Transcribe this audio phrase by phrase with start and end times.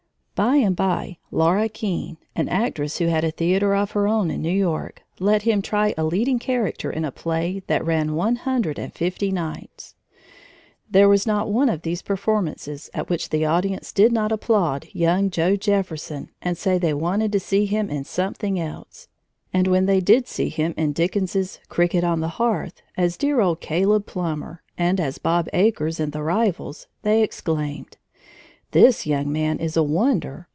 [0.33, 4.41] By and by Laura Keene, an actress who had a theater of her own in
[4.41, 8.79] New York, let him try a leading character in a play that ran one hundred
[8.79, 9.93] and fifty nights.
[10.89, 15.29] There was not one of these performances at which the audience did not applaud young
[15.29, 19.09] Joe Jefferson and say they wanted to see him in something else.
[19.53, 23.61] And when they did see him in Dickens's Cricket on the Hearth, as dear old
[23.61, 27.97] Caleb Plummer, and as Bob Acres in The Rivals, they exclaimed:
[28.73, 30.47] "This young man is a wonder!